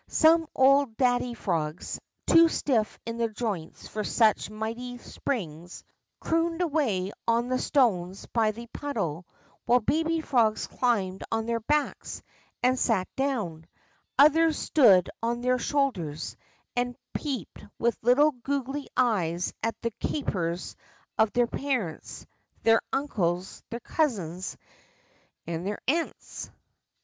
[0.09, 5.83] Some old daddy frogs, too stiff in the joints for such mighty springs,
[6.19, 9.27] crooned away on the stones by the puddle,
[9.67, 12.23] while baby frogs climbed on their backs
[12.63, 13.67] and sat down,
[14.17, 16.35] otliers stood on their shoulders
[16.75, 20.75] and peeped with little goggly eyes at the capers
[21.19, 22.25] of their parents,
[22.63, 24.57] their uncles, their cousins,
[25.45, 26.49] and their aunts.